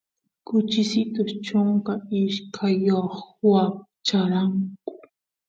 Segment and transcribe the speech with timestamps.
[0.47, 3.13] kuchisitus chunka ishkayoq
[3.51, 4.91] wacharanku